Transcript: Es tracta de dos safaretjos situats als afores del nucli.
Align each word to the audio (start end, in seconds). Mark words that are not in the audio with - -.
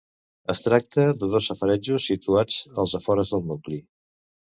Es 0.51 0.61
tracta 0.67 1.03
de 1.23 1.27
dos 1.33 1.49
safaretjos 1.51 2.07
situats 2.13 2.57
als 2.85 2.95
afores 3.01 3.35
del 3.37 3.45
nucli. 3.51 3.79